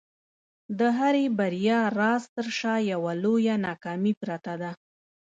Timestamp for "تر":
2.35-2.47